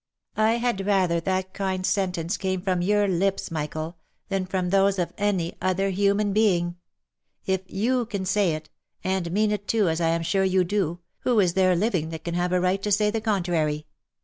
[0.35, 3.97] "I had rather that kind sentence came from your lips, Michael,
[4.29, 6.77] than from those of any other human being.
[7.45, 8.71] If you can say it,
[9.03, 12.23] and mean it too, as I am sure you do, who is there living that
[12.23, 13.85] can have a right to say the contrary